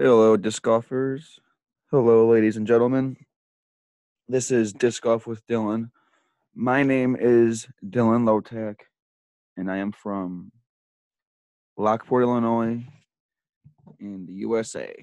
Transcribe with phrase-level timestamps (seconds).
[0.00, 1.40] Hello, disc golfers.
[1.90, 3.16] Hello, ladies and gentlemen.
[4.28, 5.90] This is Disc Golf with Dylan.
[6.54, 8.76] My name is Dylan Lotak,
[9.56, 10.52] and I am from
[11.76, 12.84] Lockport, Illinois,
[13.98, 14.94] in the USA.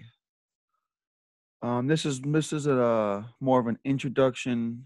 [1.61, 4.81] Um, this is this is a uh, more of an introduction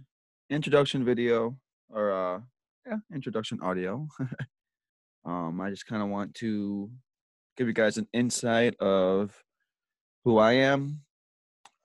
[0.50, 1.56] introduction video
[1.88, 2.40] or uh,
[2.88, 4.08] yeah introduction audio.
[5.24, 6.90] um, I just kind of want to
[7.58, 9.40] give you guys an insight of
[10.24, 11.02] who I am.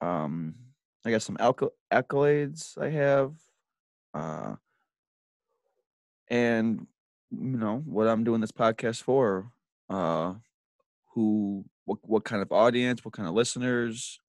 [0.01, 0.55] Um,
[1.05, 3.33] I got some acc- accolades I have,
[4.13, 4.55] uh,
[6.27, 6.87] and
[7.31, 9.51] you know what I'm doing this podcast for.
[9.89, 10.35] Uh,
[11.13, 14.19] who, what, what kind of audience, what kind of listeners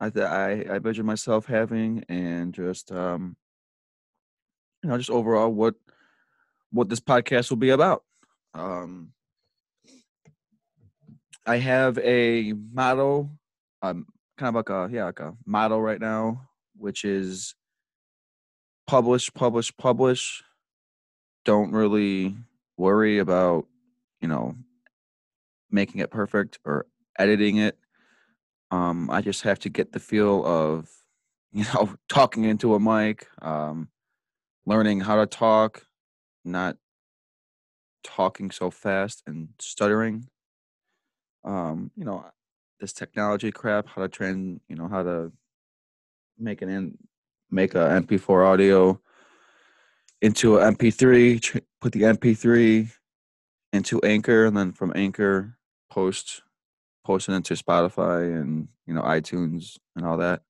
[0.00, 3.36] I th- I I measure myself having, and just um,
[4.82, 5.74] you know, just overall what
[6.72, 8.04] what this podcast will be about.
[8.54, 9.12] Um,
[11.46, 13.30] I have a motto,
[13.82, 17.54] um, kind of like a yeah, like a motto right now, which is
[18.86, 20.42] publish, publish, publish.
[21.44, 22.36] Don't really
[22.76, 23.66] worry about
[24.20, 24.54] you know
[25.70, 26.86] making it perfect or
[27.18, 27.78] editing it.
[28.70, 30.90] Um, I just have to get the feel of
[31.52, 33.88] you know talking into a mic, um,
[34.66, 35.86] learning how to talk,
[36.44, 36.76] not
[38.04, 40.26] talking so fast and stuttering
[41.44, 42.24] um, you know,
[42.78, 45.32] this technology crap, how to train, you know, how to
[46.38, 46.98] make an in,
[47.50, 49.00] make a MP4 audio
[50.22, 52.90] into an MP3, tr- put the MP3
[53.72, 55.56] into Anchor, and then from Anchor
[55.90, 56.42] post
[57.04, 60.42] post it into Spotify and you know iTunes and all that.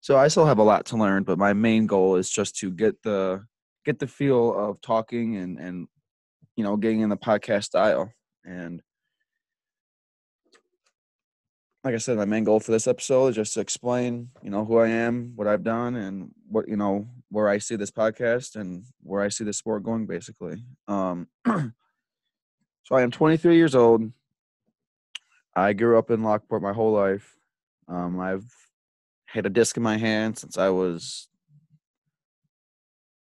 [0.00, 2.70] So I still have a lot to learn, but my main goal is just to
[2.70, 3.44] get the
[3.84, 5.88] get the feel of talking and and
[6.56, 8.12] you know getting in the podcast style
[8.44, 8.82] and
[11.84, 14.64] like I said, my main goal for this episode is just to explain, you know,
[14.64, 18.54] who I am, what I've done, and what you know where I see this podcast
[18.54, 20.62] and where I see the sport going, basically.
[20.86, 21.72] Um, so
[22.92, 24.12] I am 23 years old.
[25.56, 27.36] I grew up in Lockport my whole life.
[27.88, 28.46] Um, I've
[29.26, 31.26] had a disc in my hand since I was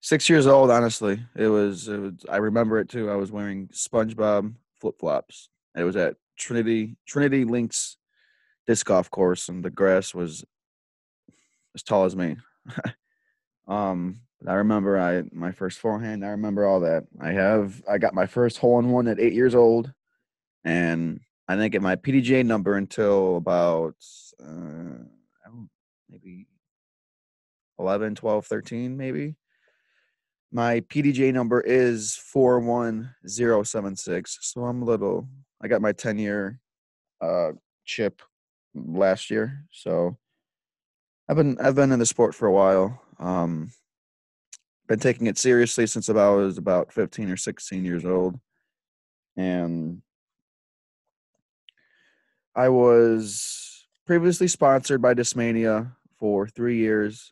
[0.02, 0.70] six years old.
[0.70, 2.14] Honestly, it was, it was.
[2.30, 3.10] I remember it too.
[3.10, 5.48] I was wearing SpongeBob flip flops.
[5.78, 7.96] It was at Trinity Trinity Links
[8.70, 10.46] disc golf course, and the grass was
[11.74, 12.38] as tall as me.
[13.68, 16.24] um, I remember I my first forehand.
[16.24, 17.06] I remember all that.
[17.20, 19.92] I have I got my first hole in one at eight years old,
[20.64, 23.96] and I didn't get my PDGA number until about
[24.40, 25.02] uh,
[25.46, 25.68] don't
[26.08, 26.46] maybe
[27.80, 29.36] 11, 12, 13 maybe.
[30.52, 34.38] My PDGA number is 41076.
[34.42, 35.28] So I'm a little
[35.60, 36.60] I got my 10 year
[37.20, 37.54] uh
[37.84, 38.22] chip
[38.74, 39.66] last year.
[39.72, 40.18] So
[41.28, 43.02] I've been I've been in the sport for a while.
[43.20, 43.72] Um,
[44.88, 48.40] been taking it seriously since about I was about 15 or 16 years old,
[49.38, 50.02] and
[52.56, 57.32] I was previously sponsored by Discmania for three years.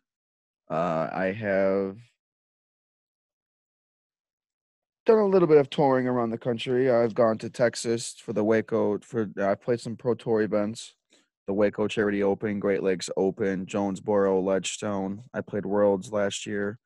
[0.70, 1.98] Uh, I have
[5.08, 6.92] done a little bit of touring around the country.
[6.92, 10.94] I've gone to Texas for the Waco for I played some pro tour events
[11.48, 15.24] the Waco Charity Open, Great Lakes Open, Jonesboro, Ledgestone.
[15.34, 16.78] I played Worlds last year.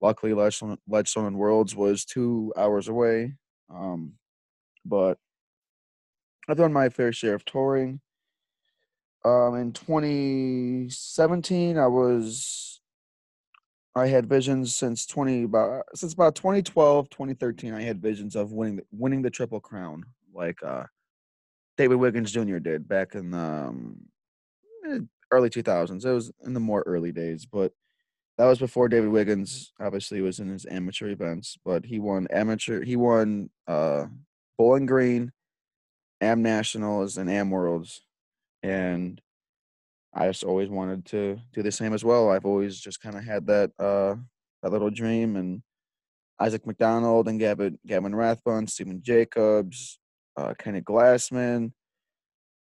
[0.00, 3.34] Luckily, Ledgestone, Ledgestone and Worlds was two hours away.
[3.68, 4.12] Um,
[4.84, 5.18] but
[6.48, 8.00] I've done my fair share of touring.
[9.24, 12.80] Um, in 2017, I was
[13.94, 17.74] I had visions since 20 about since about 2012, 2013.
[17.74, 20.04] I had visions of winning the, winning the triple crown,
[20.34, 20.84] like uh,
[21.76, 22.58] David Wiggins Jr.
[22.58, 23.96] did back in the um,
[24.88, 24.98] eh,
[25.30, 26.04] early 2000s.
[26.04, 27.72] It was in the more early days, but
[28.38, 31.56] that was before David Wiggins obviously was in his amateur events.
[31.64, 32.82] But he won amateur.
[32.82, 34.06] He won uh,
[34.58, 35.32] Bowling Green,
[36.20, 38.02] Am Nationals, and Am Worlds,
[38.62, 39.20] and
[40.14, 42.30] I just always wanted to do the same as well.
[42.30, 44.16] I've always just kind of had that uh,
[44.62, 45.62] that little dream, and
[46.38, 49.98] Isaac McDonald and Gavin Gavin Rathbun, Stephen Jacobs,
[50.36, 51.72] uh, Kenny Glassman,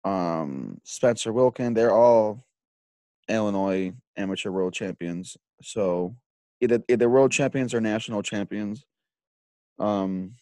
[0.03, 1.73] um, Spencer Wilkin.
[1.73, 2.45] They're all
[3.27, 5.37] Illinois amateur world champions.
[5.61, 6.15] So
[6.61, 8.85] either either world champions or national champions.
[9.79, 10.33] Um.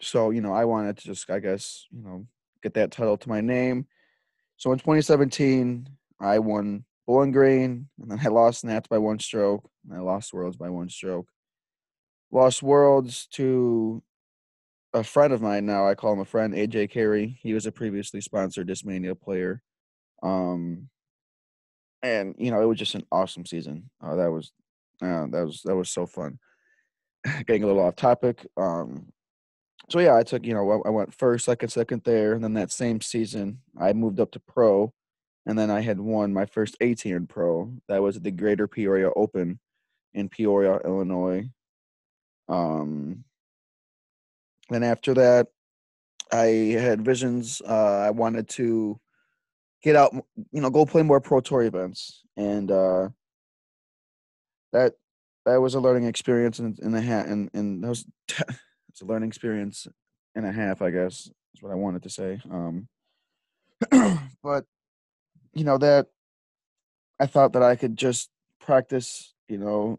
[0.00, 2.26] So you know, I wanted to just, I guess, you know,
[2.62, 3.86] get that title to my name.
[4.56, 5.88] So in 2017,
[6.20, 10.32] I won Bowling Green, and then I lost Nats by one stroke, and I lost
[10.32, 11.28] Worlds by one stroke.
[12.30, 14.02] Lost Worlds to
[14.94, 15.86] a friend of mine now.
[15.86, 17.38] I call him a friend, AJ Carey.
[17.42, 19.62] He was a previously sponsored Discmania player.
[20.22, 20.88] Um,
[22.02, 23.90] and you know, it was just an awesome season.
[24.02, 24.52] Uh, that was,
[25.02, 26.38] uh, that was that was so fun.
[27.46, 28.46] Getting a little off topic.
[28.56, 29.12] Um,
[29.90, 32.70] so yeah, I took you know I went first, second, second there, and then that
[32.70, 34.92] same season I moved up to pro,
[35.46, 37.72] and then I had won my first 18 pro.
[37.88, 39.58] That was at the Greater Peoria Open
[40.14, 41.48] in Peoria, Illinois.
[42.48, 43.24] Um,
[44.70, 45.48] and after that,
[46.32, 47.62] I had visions.
[47.66, 49.00] Uh, I wanted to
[49.82, 50.14] get out,
[50.52, 53.08] you know, go play more pro tour events, and uh,
[54.72, 54.94] that
[55.46, 58.06] that was a learning experience in the hat, and and that was
[58.88, 59.86] it's a learning experience
[60.34, 62.40] and a half, I guess, is what I wanted to say.
[62.50, 62.88] Um,
[64.42, 64.64] but
[65.54, 66.06] you know that
[67.18, 68.30] I thought that I could just
[68.60, 69.98] practice, you know,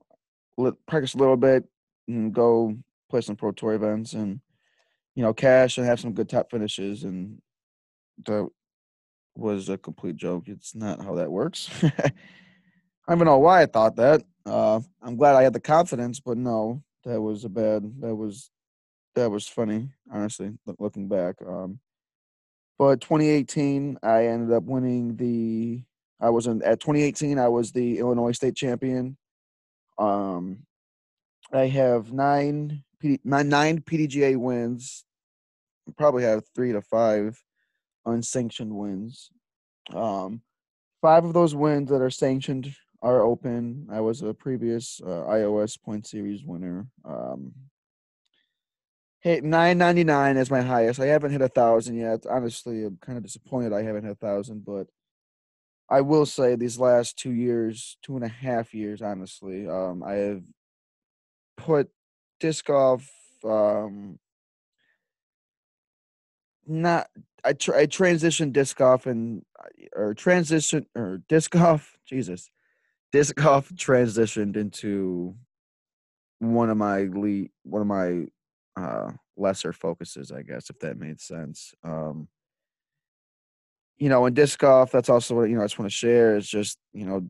[0.87, 1.65] practice a little bit
[2.07, 2.77] and go
[3.09, 4.39] play some pro tour events and
[5.19, 7.41] you know cash and have some good top finishes and
[8.25, 8.47] that
[9.35, 10.47] was a complete joke.
[10.47, 11.69] It's not how that works.
[11.83, 11.89] I
[13.05, 14.21] don't even know why I thought that.
[14.45, 17.83] Uh, I'm glad I had the confidence, but no, that was a bad.
[17.99, 18.49] That was
[19.15, 21.35] that was funny, honestly, looking back.
[21.45, 21.81] Um,
[22.77, 25.83] but 2018, I ended up winning the.
[26.21, 27.37] I was in at 2018.
[27.37, 29.17] I was the Illinois state champion.
[29.97, 30.59] Um,
[31.51, 32.85] I have nine
[33.25, 35.05] my nine PDGA wins.
[35.97, 37.41] Probably have three to five
[38.05, 39.29] unsanctioned wins.
[39.93, 40.41] Um,
[41.01, 43.87] five of those wins that are sanctioned are open.
[43.91, 46.87] I was a previous uh, iOS point series winner.
[47.05, 47.53] Um,
[49.21, 50.99] hit 999 as my highest.
[50.99, 52.25] I haven't hit a thousand yet.
[52.29, 54.87] Honestly, I'm kind of disappointed I haven't hit a thousand, but
[55.89, 60.13] I will say these last two years, two and a half years, honestly, um, I
[60.13, 60.43] have
[61.57, 61.89] put
[62.39, 63.09] disc golf
[63.43, 64.19] um,
[66.69, 67.09] not
[67.43, 69.43] I, tr- I transitioned disc golf and
[69.95, 72.49] or transition or disc golf Jesus.
[73.11, 75.35] Disc golf transitioned into
[76.39, 78.25] one of my lead one of my
[78.77, 82.27] uh lesser focuses I guess if that made sense um.
[83.97, 86.37] You know in disc golf that's also what you know I just want to share
[86.37, 87.29] is just you know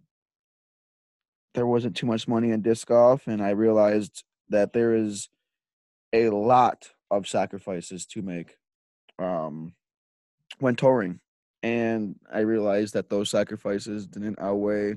[1.56, 5.30] there wasn't too much money in disc golf and I realized that there is
[6.13, 8.56] a lot of sacrifices to make
[9.19, 9.74] um,
[10.60, 11.19] when touring.
[11.62, 14.95] And I realized that those sacrifices didn't outweigh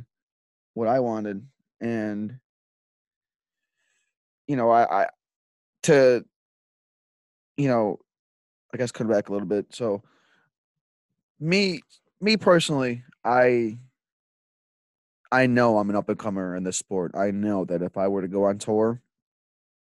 [0.74, 1.44] what I wanted.
[1.80, 2.38] And,
[4.46, 5.08] you know, I, I
[5.84, 6.24] to,
[7.56, 7.98] you know,
[8.72, 9.66] I guess cut back a little bit.
[9.70, 10.02] So,
[11.40, 11.80] me,
[12.20, 13.78] me personally, I,
[15.32, 17.12] I know I'm an up and comer in this sport.
[17.16, 19.02] I know that if I were to go on tour,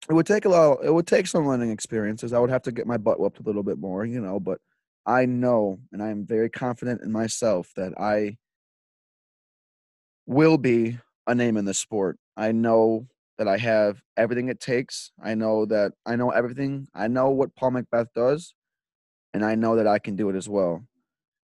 [0.08, 0.78] it would take a lot.
[0.84, 2.32] It would take some learning experiences.
[2.32, 4.40] I would have to get my butt whipped a little bit more, you know.
[4.40, 4.60] But
[5.06, 8.38] I know, and I am very confident in myself that I
[10.26, 12.18] will be a name in the sport.
[12.36, 13.06] I know
[13.38, 15.12] that I have everything it takes.
[15.22, 16.88] I know that I know everything.
[16.94, 18.54] I know what Paul McBeth does,
[19.34, 20.84] and I know that I can do it as well.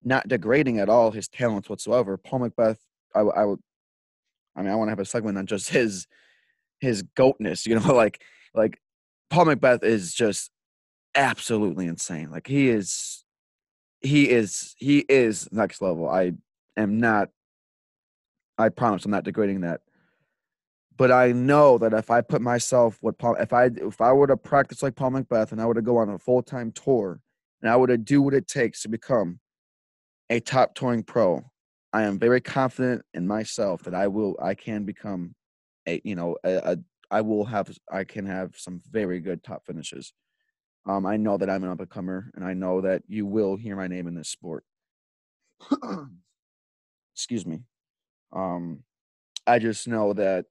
[0.02, 2.16] Not degrading at all his talents whatsoever.
[2.16, 2.78] Paul McBeth,
[3.14, 3.60] I, I would.
[4.54, 6.06] I mean, I want to have a segment on just his
[6.80, 7.66] his goatness.
[7.66, 8.22] You know, like
[8.54, 8.80] like
[9.30, 10.50] Paul McBeth is just
[11.14, 12.30] absolutely insane.
[12.30, 13.24] Like he is
[14.00, 16.08] he is he is next level.
[16.08, 16.32] I
[16.76, 17.30] am not
[18.58, 19.80] I promise I'm not degrading that.
[20.96, 24.26] But I know that if I put myself what Paul if I if I were
[24.26, 27.20] to practice like Paul McBeth and I were to go on a full time tour
[27.62, 29.40] and I were to do what it takes to become
[30.30, 31.44] a top touring pro,
[31.92, 35.34] I am very confident in myself that I will I can become
[35.88, 36.76] a you know a, a
[37.10, 40.12] I will have I can have some very good top finishes.
[40.86, 43.56] Um, I know that I'm an up and comer, and I know that you will
[43.56, 44.64] hear my name in this sport.
[47.14, 47.62] Excuse me.
[48.32, 48.84] Um,
[49.46, 50.46] I just know that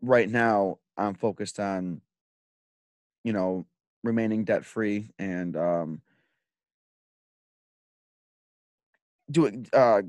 [0.00, 2.00] right now I'm focused on,
[3.24, 3.66] you know,
[4.02, 6.02] remaining debt free and um,
[9.30, 10.02] doing uh,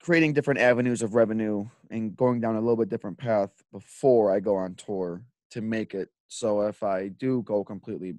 [0.00, 4.40] creating different avenues of revenue and going down a little bit different path before I
[4.40, 6.08] go on tour to make it.
[6.28, 8.14] So if I do go completely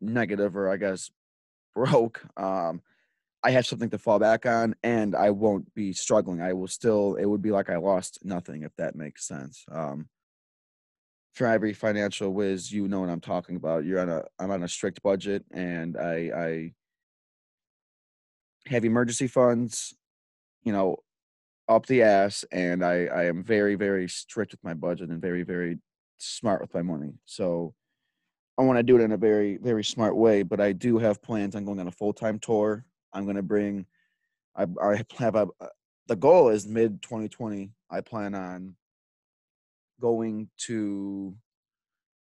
[0.00, 1.10] negative or I guess
[1.74, 2.82] broke, um,
[3.42, 6.40] I have something to fall back on and I won't be struggling.
[6.40, 9.64] I will still, it would be like I lost nothing if that makes sense.
[9.70, 10.08] Um,
[11.34, 13.84] for every financial whiz, you know what I'm talking about.
[13.84, 16.72] You're on a, I'm on a strict budget and I, I
[18.68, 19.94] have emergency funds
[20.66, 20.96] you know,
[21.68, 25.44] up the ass, and I I am very very strict with my budget and very
[25.44, 25.78] very
[26.18, 27.14] smart with my money.
[27.24, 27.72] So
[28.58, 30.42] I want to do it in a very very smart way.
[30.42, 32.84] But I do have plans on going on a full time tour.
[33.12, 33.86] I'm going to bring.
[34.56, 35.48] I I have a.
[35.60, 35.68] Uh,
[36.08, 37.70] the goal is mid 2020.
[37.90, 38.74] I plan on
[40.00, 41.34] going to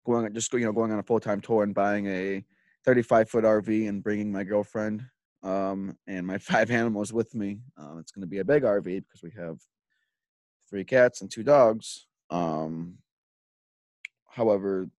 [0.05, 2.43] going just you know going on a full time tour and buying a
[2.85, 5.03] 35 foot RV and bringing my girlfriend
[5.43, 7.59] um, and my five animals with me.
[7.77, 9.59] Uh, it's going to be a big RV because we have
[10.69, 12.05] three cats and two dogs.
[12.29, 12.95] Um,
[14.27, 14.89] however,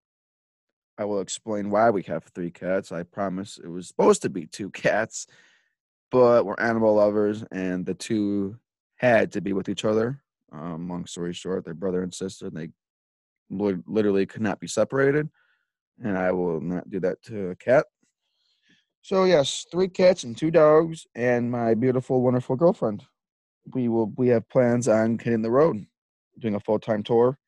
[0.99, 2.93] I will explain why we have three cats.
[2.93, 5.27] I promise it was supposed to be two cats,
[6.11, 8.59] but we're animal lovers, and the two
[8.97, 10.23] had to be with each other.
[10.53, 12.69] Um, long story short, they're brother and sister, and they
[13.51, 15.29] literally could not be separated.
[16.03, 17.87] And I will not do that to a cat.
[19.03, 23.05] So yes, three cats and two dogs, and my beautiful, wonderful girlfriend.
[23.75, 24.13] We will.
[24.17, 25.87] We have plans on hitting the road,
[26.39, 27.39] doing a full time tour,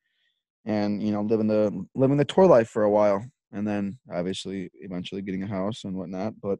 [0.65, 4.71] and you know, living the living the tour life for a while, and then obviously
[4.81, 6.35] eventually getting a house and whatnot.
[6.41, 6.59] But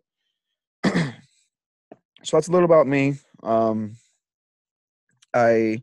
[0.85, 1.13] so
[2.33, 3.15] that's a little about me.
[3.43, 3.97] Um,
[5.35, 5.83] I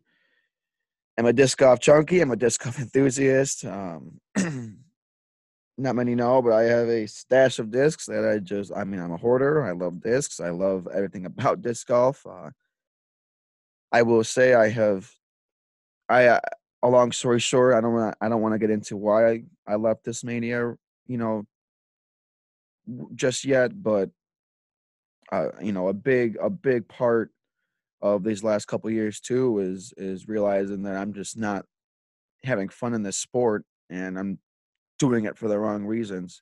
[1.18, 2.22] am a disc golf junkie.
[2.22, 3.66] I'm a disc golf enthusiast.
[3.66, 4.20] Um,
[5.80, 9.00] not many know, but I have a stash of discs that I just, I mean,
[9.00, 9.64] I'm a hoarder.
[9.66, 10.40] I love discs.
[10.40, 12.26] I love everything about disc golf.
[12.28, 12.50] Uh,
[13.92, 15.10] I will say I have,
[16.10, 16.40] I, uh,
[16.84, 19.44] a long story short, I don't want, I don't want to get into why I,
[19.68, 20.76] I left mania,
[21.08, 21.46] you know,
[23.16, 24.10] just yet, but,
[25.32, 27.32] uh, you know, a big, a big part
[28.02, 31.66] of these last couple years too is, is realizing that I'm just not
[32.44, 34.40] having fun in this sport and I'm
[35.00, 36.41] doing it for the wrong reasons.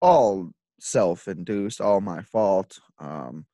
[0.00, 3.46] All self induced, all my fault, um,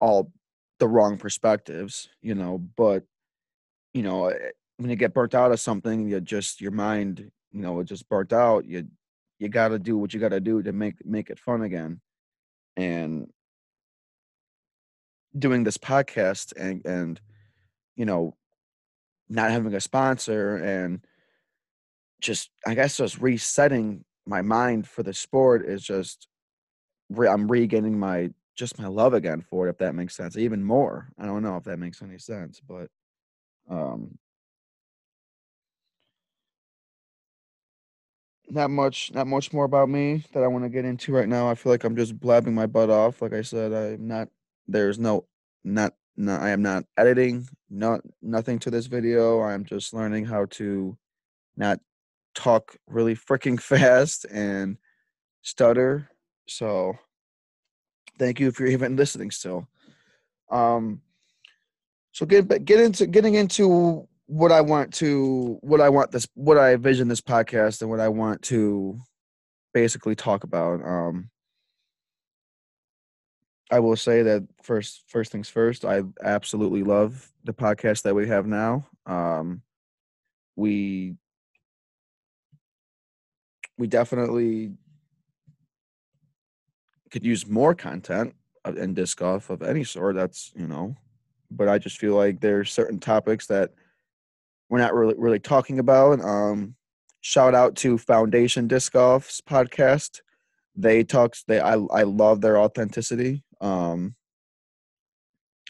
[0.00, 0.30] all
[0.78, 2.58] the wrong perspectives, you know.
[2.76, 3.04] But,
[3.94, 7.62] you know, eh, when you get burnt out of something, you just, your mind, you
[7.62, 8.66] know, it just burnt out.
[8.66, 8.86] You,
[9.38, 12.00] you got to do what you got to do to make make it fun again
[12.76, 13.28] and
[15.38, 17.20] doing this podcast and and
[17.96, 18.34] you know
[19.28, 21.04] not having a sponsor and
[22.20, 26.28] just I guess just resetting my mind for the sport is just
[27.10, 30.64] re- I'm regaining my just my love again for it if that makes sense even
[30.64, 31.08] more.
[31.18, 32.88] I don't know if that makes any sense but
[33.68, 34.18] um
[38.48, 41.50] not much not much more about me that I want to get into right now.
[41.50, 43.20] I feel like I'm just blabbing my butt off.
[43.20, 44.28] Like I said I'm not
[44.68, 45.26] there's no
[45.64, 49.42] not no I am not editing not nothing to this video.
[49.42, 50.96] I'm just learning how to
[51.56, 51.80] not
[52.36, 54.76] talk really freaking fast and
[55.42, 56.08] stutter.
[56.46, 56.96] So
[58.18, 59.68] thank you if you're even listening still.
[60.50, 61.02] Um
[62.12, 66.58] so get get into getting into what I want to what I want this what
[66.58, 68.98] I envision this podcast and what I want to
[69.74, 70.84] basically talk about.
[70.84, 71.30] Um
[73.70, 78.28] I will say that first first things first, I absolutely love the podcast that we
[78.28, 78.86] have now.
[79.06, 79.62] Um
[80.54, 81.16] we
[83.78, 84.72] we definitely
[87.10, 88.34] could use more content
[88.76, 90.16] in disc golf of any sort.
[90.16, 90.96] That's you know,
[91.50, 93.72] but I just feel like there's certain topics that
[94.68, 96.20] we're not really really talking about.
[96.20, 96.74] Um,
[97.20, 100.20] shout out to Foundation Disc Golf's podcast.
[100.74, 101.36] They talk.
[101.46, 103.44] They I I love their authenticity.
[103.60, 104.14] Um,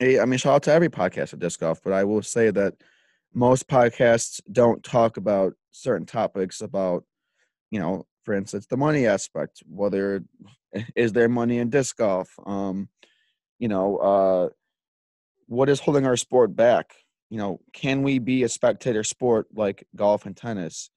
[0.00, 2.74] I mean, shout out to every podcast of disc golf, but I will say that
[3.32, 7.04] most podcasts don't talk about certain topics about
[7.70, 10.22] you know, for instance, the money aspect, whether
[10.96, 12.28] is there money in disc golf?
[12.44, 12.88] Um,
[13.58, 14.48] you know, uh,
[15.46, 16.94] what is holding our sport back?
[17.30, 20.90] You know, can we be a spectator sport like golf and tennis?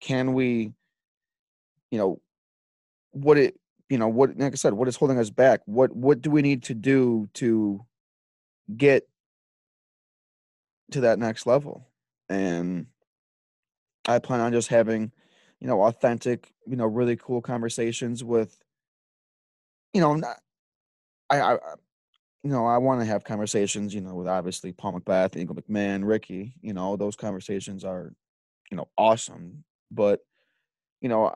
[0.00, 0.72] Can we,
[1.90, 2.20] you know,
[3.12, 3.58] what it,
[3.88, 5.60] you know, what, like I said, what is holding us back?
[5.64, 7.84] What, what do we need to do to
[8.76, 9.08] get
[10.90, 11.88] to that next level?
[12.28, 12.86] And
[14.06, 15.12] I plan on just having,
[15.60, 18.58] you know, authentic, you know, really cool conversations with,
[19.92, 20.36] you know, not,
[21.30, 21.52] I, I,
[22.42, 26.06] you know, I want to have conversations, you know, with obviously Paul McBeth, Eagle McMahon,
[26.06, 28.12] Ricky, you know, those conversations are,
[28.70, 29.64] you know, awesome.
[29.90, 30.20] But,
[31.00, 31.34] you know,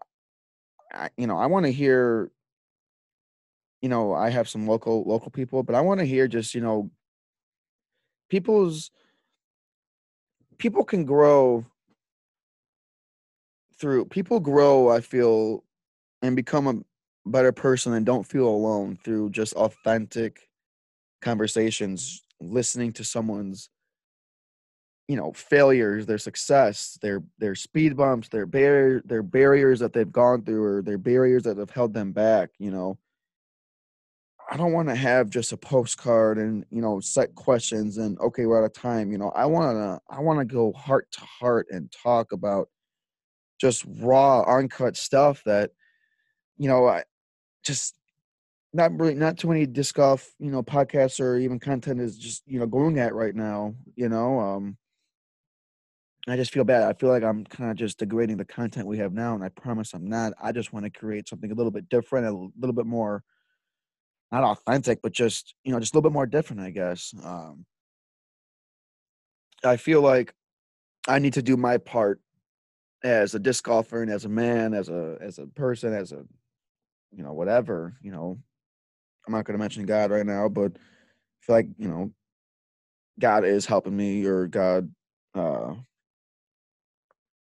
[0.93, 2.31] I, you know, I want to hear,
[3.81, 6.61] you know, I have some local local people, but I want to hear just, you
[6.61, 6.91] know,
[8.29, 8.91] people's
[10.59, 11.65] people can grow
[13.81, 15.65] through people grow i feel
[16.23, 16.75] and become a
[17.29, 20.49] better person and don't feel alone through just authentic
[21.23, 23.71] conversations listening to someone's
[25.09, 30.13] you know failures their success their their speed bumps their barrier their barriers that they've
[30.13, 32.99] gone through or their barriers that have held them back you know?
[34.51, 38.47] I don't want to have just a postcard and you know set questions and okay
[38.47, 39.31] we're out of time you know?
[39.31, 42.69] I want to i want to go heart to heart and talk about
[43.61, 45.71] just raw uncut stuff that
[46.59, 47.03] you know i
[47.65, 47.95] just
[48.73, 52.43] not really not too many disc golf you know podcasts or even content is just
[52.47, 54.77] you know going at right now you know um
[56.29, 56.83] I just feel bad.
[56.83, 59.49] I feel like I'm kind of just degrading the content we have now, and I
[59.49, 60.33] promise I'm not.
[60.41, 63.25] I just want to create something a little bit different, a little bit more,
[64.31, 67.15] not authentic, but just you know, just a little bit more different, I guess.
[67.25, 67.65] Um,
[69.65, 70.35] I feel like
[71.09, 72.21] I need to do my part
[73.03, 76.25] as a disc golfer and as a man, as a as a person, as a
[77.13, 77.95] you know whatever.
[78.03, 78.39] You know,
[79.27, 82.13] I'm not going to mention God right now, but I feel like you know,
[83.19, 84.91] God is helping me, or God.
[85.35, 85.75] uh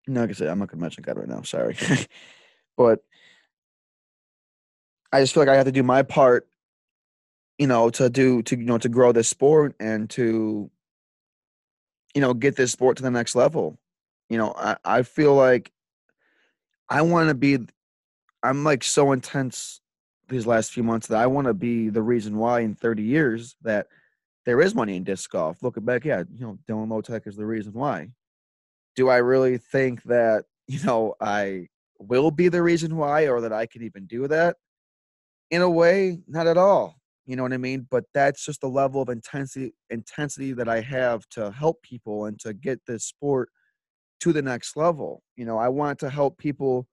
[0.07, 1.41] no, like I said, I'm not gonna mention God right now.
[1.43, 1.77] Sorry,
[2.77, 2.99] but
[5.11, 6.47] I just feel like I have to do my part,
[7.57, 10.69] you know, to do to you know to grow this sport and to,
[12.13, 13.77] you know, get this sport to the next level.
[14.29, 15.71] You know, I I feel like
[16.89, 17.59] I want to be.
[18.41, 19.79] I'm like so intense
[20.27, 23.55] these last few months that I want to be the reason why in 30 years
[23.61, 23.87] that
[24.45, 25.63] there is money in disc golf.
[25.63, 28.09] Looking back, yeah, you know, Dylan Motec is the reason why
[28.95, 31.67] do I really think that, you know, I
[31.99, 34.57] will be the reason why or that I can even do that?
[35.51, 36.95] In a way, not at all.
[37.25, 37.87] You know what I mean?
[37.89, 42.39] But that's just the level of intensity intensity that I have to help people and
[42.41, 43.49] to get this sport
[44.23, 45.23] to the next level.
[45.35, 46.87] You know, I want to help people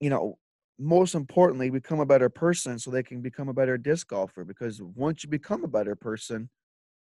[0.00, 0.38] you know,
[0.78, 4.82] most importantly, become a better person so they can become a better disc golfer because
[4.82, 6.50] once you become a better person,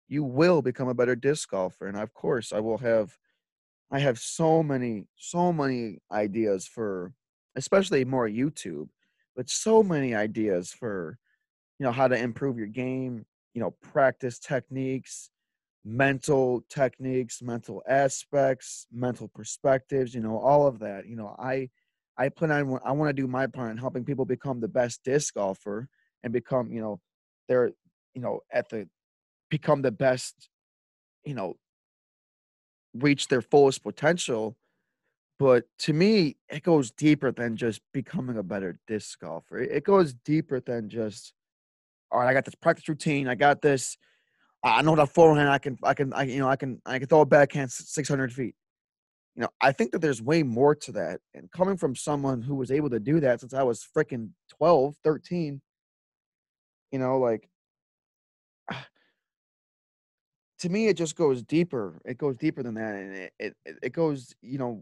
[0.08, 1.88] you will become a better disc golfer.
[1.88, 3.18] And of course, I will have
[3.92, 7.14] I have so many, so many ideas for,
[7.56, 8.90] especially more YouTube,
[9.36, 11.18] but so many ideas for,
[11.78, 15.30] you know, how to improve your game, you know, practice techniques,
[15.86, 21.08] mental techniques, mental aspects, mental perspectives, you know, all of that.
[21.08, 21.70] You know, I,
[22.18, 25.04] I plan on, I want to do my part in helping people become the best
[25.04, 25.90] disc golfer
[26.24, 27.00] and become, you know,
[27.48, 27.72] they're,
[28.14, 28.88] you know, at the,
[29.50, 30.50] become the best,
[31.26, 31.56] you know,
[32.94, 34.56] reach their fullest potential.
[35.40, 39.60] But to me, it goes deeper than just becoming a better disc golfer.
[39.60, 41.34] It goes deeper than just,
[42.12, 43.28] all right, I got this practice routine.
[43.28, 43.98] I got this.
[44.64, 45.50] I know that forehand.
[45.50, 48.32] I can, I can, I, you know, I can, I can throw a backhand 600
[48.32, 48.56] feet.
[49.36, 51.20] You know, I think that there's way more to that.
[51.34, 54.96] And coming from someone who was able to do that since I was freaking 12,
[55.04, 55.62] 13,
[56.92, 57.50] you know, like
[60.60, 63.92] to me it just goes deeper it goes deeper than that and it, it it
[63.92, 64.82] goes you know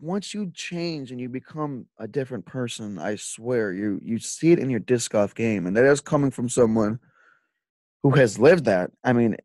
[0.00, 4.58] once you change and you become a different person i swear you you see it
[4.58, 6.98] in your disc golf game and that is coming from someone
[8.02, 9.36] who has lived that i mean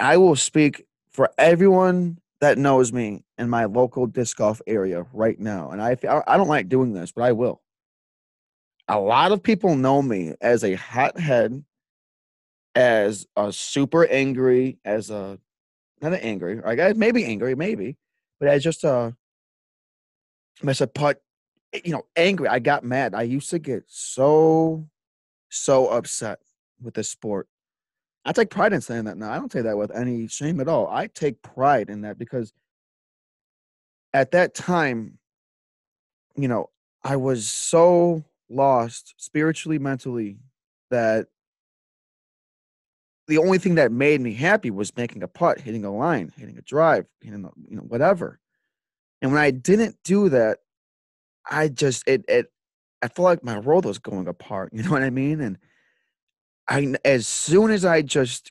[0.00, 5.38] i will speak for everyone that knows me in my local disc golf area right
[5.38, 7.60] now and i i don't like doing this but i will
[8.88, 11.64] a lot of people know me as a hothead
[12.76, 15.38] as a super angry, as a
[16.02, 17.96] not an angry, I guess maybe angry, maybe,
[18.38, 19.16] but as just a
[20.62, 21.22] mess a putt,
[21.72, 22.48] eh, you know, angry.
[22.48, 23.14] I got mad.
[23.14, 24.86] I used to get so
[25.48, 26.38] so upset
[26.80, 27.48] with this sport.
[28.24, 29.30] I take pride in saying that now.
[29.32, 30.88] I don't say that with any shame at all.
[30.88, 32.52] I take pride in that because
[34.12, 35.18] at that time,
[36.36, 36.70] you know,
[37.04, 40.38] I was so lost spiritually, mentally
[40.90, 41.26] that
[43.28, 46.58] the only thing that made me happy was making a putt, hitting a line, hitting
[46.58, 48.38] a drive, hitting a, you know whatever.
[49.22, 50.58] And when I didn't do that,
[51.48, 52.52] I just it it
[53.02, 54.72] I felt like my world was going apart.
[54.76, 55.40] You know what I mean?
[55.40, 55.58] And
[56.68, 58.50] I as soon as I just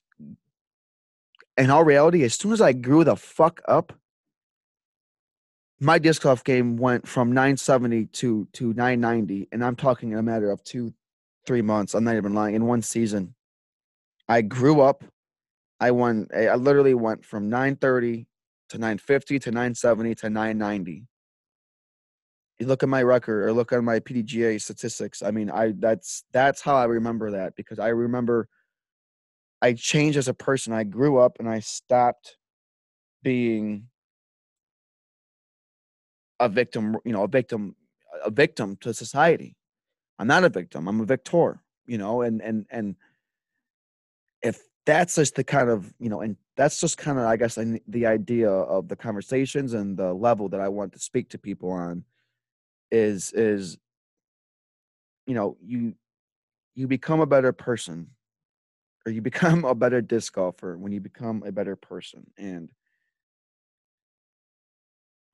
[1.58, 3.94] in all reality, as soon as I grew the fuck up,
[5.80, 10.24] my disc golf game went from 970 to to 990, and I'm talking in a
[10.24, 10.94] matter of two,
[11.46, 11.94] three months.
[11.94, 12.56] I'm not even lying.
[12.56, 13.36] In one season,
[14.28, 15.04] I grew up.
[15.80, 16.28] I won.
[16.34, 18.26] I literally went from 930
[18.70, 21.04] to 950 to 970 to 990.
[22.60, 25.22] You look at my record or look at my PDGA statistics.
[25.22, 28.48] I mean, I that's that's how I remember that because I remember
[29.62, 30.72] I changed as a person.
[30.72, 32.38] I grew up and I stopped
[33.24, 33.88] being
[36.40, 37.76] a victim, you know, a victim
[38.24, 39.58] a victim to society.
[40.18, 40.88] I'm not a victim.
[40.88, 42.96] I'm a victor, you know, and and and
[44.42, 47.58] if that's just the kind of you know and that's just kind of i guess
[47.88, 51.72] the idea of the conversations and the level that i want to speak to people
[51.72, 52.04] on
[52.92, 53.78] is is
[55.26, 55.94] you know you
[56.76, 58.08] you become a better person
[59.06, 62.70] or you become a better disc golfer when you become a better person and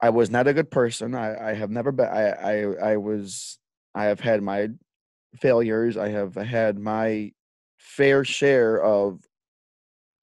[0.01, 3.59] i was not a good person i i have never been i i, I was
[3.95, 4.69] i have had my
[5.35, 7.31] failures i have had my
[7.77, 9.19] fair share of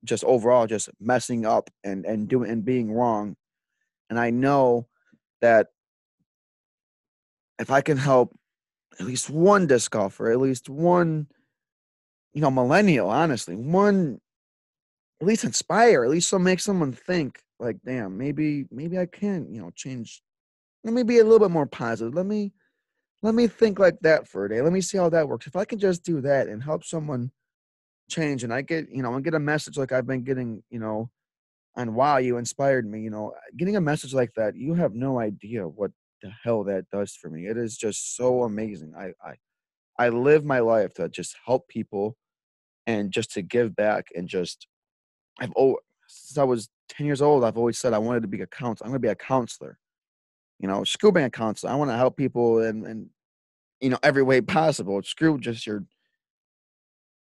[0.05, 3.37] just overall just messing up and and doing and being wrong
[4.11, 4.87] and i know
[5.41, 5.69] that
[7.59, 8.35] if i can help
[9.01, 11.27] at least one disc golfer at least one
[12.33, 14.21] you know millennial honestly one
[15.21, 19.53] at least inspire at least so make someone think like damn maybe maybe i can
[19.53, 20.23] you know change
[20.85, 22.15] let me be a little bit more positive.
[22.15, 22.53] Let me
[23.23, 24.63] let me think like that for a day.
[24.63, 25.47] Let me see how that works.
[25.47, 27.31] If i can just do that and help someone
[28.09, 30.79] change and I get, you know, and get a message like I've been getting, you
[30.79, 31.11] know,
[31.77, 35.19] and wow, you inspired me, you know, getting a message like that, you have no
[35.19, 35.91] idea what
[36.23, 37.47] the hell that does for me.
[37.47, 38.95] It is just so amazing.
[38.99, 39.35] I I
[39.99, 42.17] I live my life to just help people
[42.87, 44.67] and just to give back and just
[45.41, 45.53] I've
[46.09, 48.87] since I was 10 years old, I've always said I wanted to be a counselor.
[48.87, 49.79] I'm gonna be a counselor.
[50.59, 51.73] You know, screw being a counselor.
[51.73, 53.11] I want to help people and and
[53.81, 55.03] you know every way possible.
[55.03, 55.85] Screw just your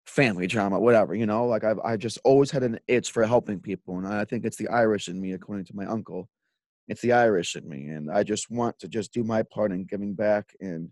[0.07, 3.61] family drama, whatever, you know, like I've I just always had an itch for helping
[3.61, 3.99] people.
[3.99, 6.29] And I think it's the Irish in me, according to my uncle.
[6.89, 7.89] It's the Irish in me.
[7.89, 10.57] And I just want to just do my part in giving back.
[10.61, 10.91] And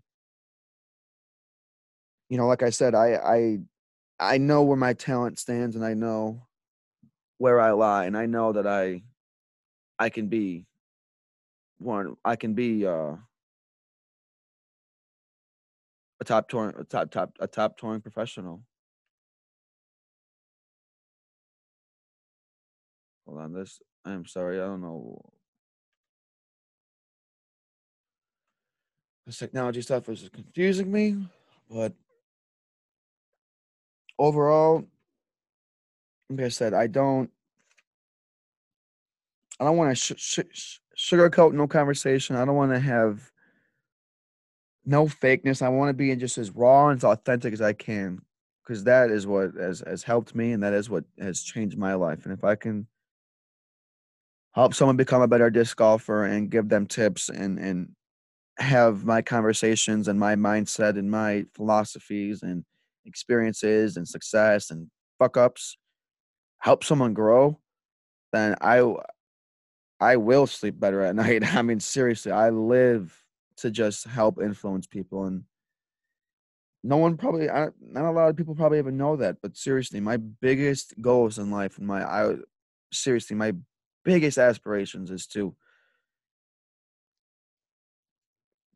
[2.29, 3.59] you know, like I said, I I
[4.19, 6.47] I know where my talent stands and I know
[7.39, 8.05] where I lie.
[8.05, 9.03] And I know that I
[9.97, 10.65] I can be
[11.79, 13.15] one I can be uh
[16.19, 18.63] a top touring a top top a top touring professional.
[23.25, 23.81] Hold on, this.
[24.05, 25.21] I'm sorry, I don't know.
[29.27, 31.17] This technology stuff is confusing me,
[31.69, 31.91] but
[34.17, 34.85] overall,
[36.29, 37.29] like I said, I don't.
[39.59, 42.37] I don't want to sh- sh- sugarcoat no conversation.
[42.37, 43.29] I don't want to have
[44.85, 45.61] no fakeness.
[45.61, 48.21] I want to be in just as raw and as authentic as I can,
[48.63, 51.95] because that is what has has helped me, and that is what has changed my
[51.95, 52.23] life.
[52.23, 52.87] And if I can
[54.53, 57.89] help someone become a better disc golfer and give them tips and and
[58.59, 62.65] have my conversations and my mindset and my philosophies and
[63.05, 64.87] experiences and success and
[65.19, 65.77] fuck ups
[66.59, 67.57] help someone grow
[68.33, 68.83] then i
[69.99, 71.55] i will sleep better at night.
[71.55, 73.23] I mean seriously i live
[73.57, 75.43] to just help influence people and
[76.83, 80.17] no one probably not a lot of people probably even know that but seriously my
[80.17, 82.35] biggest goals in life and my i
[82.91, 83.53] seriously my
[84.03, 85.55] biggest aspirations is to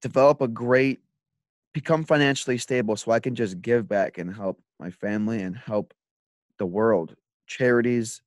[0.02, 1.00] develop a great
[1.74, 5.94] become financially stable so I can just give back and help my family and help
[6.58, 7.16] the world,
[7.48, 8.22] charities,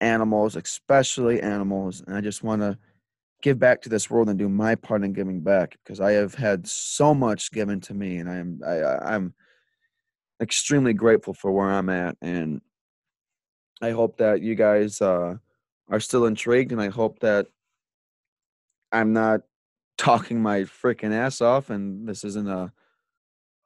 [0.00, 2.02] animals, especially animals.
[2.06, 2.76] And I just want to
[3.42, 6.34] give back to this world and do my part in giving back because I have
[6.34, 9.34] had so much given to me and I am I, I'm
[10.40, 12.60] extremely grateful for where I'm at and
[13.82, 15.36] I hope that you guys uh
[15.88, 17.46] are still intrigued, and I hope that
[18.92, 19.42] I'm not
[19.98, 22.72] talking my freaking ass off, and this isn't a,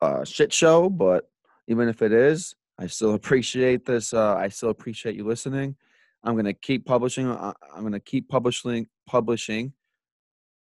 [0.00, 0.88] a shit show.
[0.88, 1.28] But
[1.66, 4.12] even if it is, I still appreciate this.
[4.12, 5.76] Uh, I still appreciate you listening.
[6.24, 7.28] I'm gonna keep publishing.
[7.28, 8.86] Uh, I'm gonna keep publishing.
[9.06, 9.72] Publishing.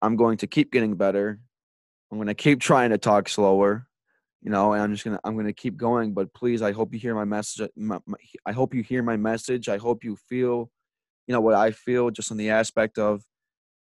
[0.01, 1.39] I'm going to keep getting better.
[2.11, 3.87] I'm gonna keep trying to talk slower
[4.41, 6.99] you know and i'm just gonna i'm gonna keep going but please i hope you
[6.99, 10.69] hear my message my, my, i hope you hear my message i hope you feel
[11.27, 13.23] you know what I feel just on the aspect of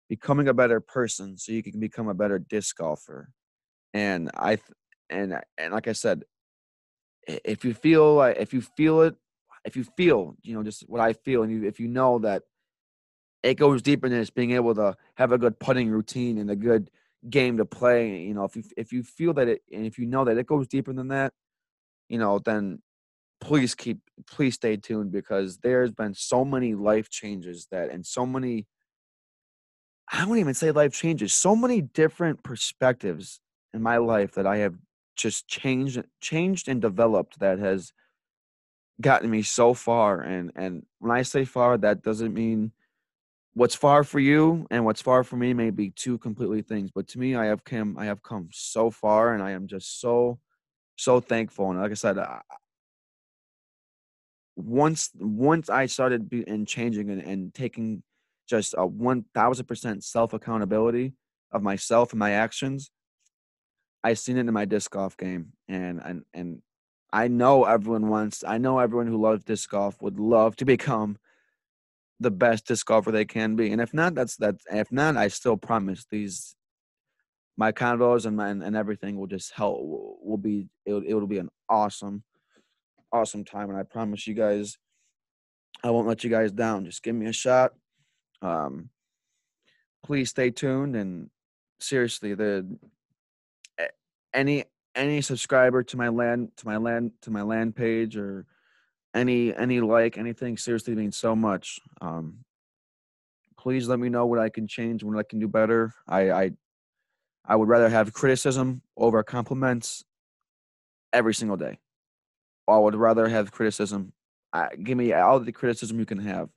[0.08, 3.30] becoming a better person so you can become a better disc golfer.
[3.94, 4.58] And I
[5.10, 6.24] and and like I said,
[7.26, 9.14] if you feel like if you feel it,
[9.64, 12.42] if you feel you know just what I feel, and you, if you know that
[13.42, 16.56] it goes deeper than just being able to have a good putting routine and a
[16.56, 16.90] good
[17.28, 18.18] game to play.
[18.18, 20.46] You know, if you if you feel that it and if you know that it
[20.46, 21.32] goes deeper than that,
[22.08, 22.82] you know, then
[23.40, 28.26] please keep please stay tuned because there's been so many life changes that and so
[28.26, 28.66] many
[30.10, 33.40] I wouldn't even say life changes, so many different perspectives
[33.74, 34.74] in my life that I have
[35.16, 37.92] just changed changed and developed that has
[39.00, 42.72] gotten me so far and and when I say far that doesn't mean
[43.54, 47.08] what's far for you and what's far for me may be two completely things but
[47.08, 50.38] to me I have come I have come so far and I am just so
[50.96, 52.40] so thankful and like I said I,
[54.56, 58.02] once once I started be, and changing and, and taking
[58.48, 61.12] just a one thousand percent self accountability
[61.52, 62.90] of myself and my actions,
[64.02, 66.62] I seen it in my disc golf game, and and and
[67.12, 68.44] I know everyone wants.
[68.46, 71.18] I know everyone who loves disc golf would love to become
[72.20, 74.56] the best disc golfer they can be, and if not, that's that.
[74.70, 76.56] If not, I still promise these
[77.56, 79.78] my convos and my and everything will just help.
[79.82, 81.04] Will be it.
[81.06, 82.22] It'll be an awesome,
[83.12, 84.78] awesome time, and I promise you guys,
[85.82, 86.84] I won't let you guys down.
[86.84, 87.72] Just give me a shot.
[88.42, 88.90] Um,
[90.04, 91.30] please stay tuned and
[91.80, 92.78] seriously, the
[94.32, 98.46] any any subscriber to my land to my land to my land page or
[99.14, 101.78] any any like anything seriously means so much.
[102.00, 102.44] Um
[103.58, 105.94] please let me know what i can change what i can do better.
[106.06, 106.50] I i
[107.44, 110.04] i would rather have criticism over compliments
[111.12, 111.78] every single day.
[112.68, 114.12] I would rather have criticism.
[114.52, 116.50] I, give me all the criticism you can have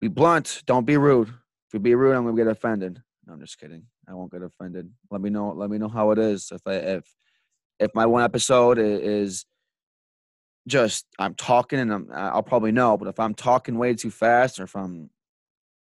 [0.00, 1.28] be blunt don't be rude.
[1.28, 3.02] If you be rude i'm gonna get offended.
[3.26, 3.84] No, i'm just kidding.
[4.08, 4.90] I won't get offended.
[5.10, 6.50] Let me know let me know how it is.
[6.52, 7.04] If i if
[7.78, 9.44] if my one episode is
[10.66, 14.58] just I'm talking and I'm, I'll probably know, but if I'm talking way too fast
[14.58, 15.10] or if I'm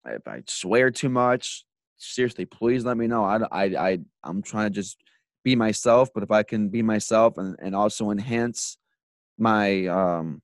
[0.07, 1.65] if I swear too much,
[1.99, 3.25] seriously, please let me know.
[3.25, 4.97] I I I I'm trying to just
[5.45, 8.79] be myself, but if I can be myself and and also enhance
[9.39, 10.43] my um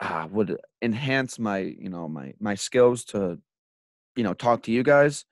[0.00, 3.38] uh, would enhance my you know my my skills to
[4.16, 5.24] you know talk to you guys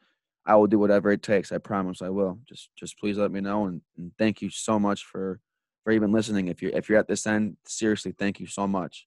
[0.46, 1.50] I will do whatever it takes.
[1.50, 2.38] I promise I will.
[2.48, 5.40] Just just please let me know and, and thank you so much for
[5.82, 6.48] for even listening.
[6.48, 9.06] If you're if you're at this end, seriously, thank you so much.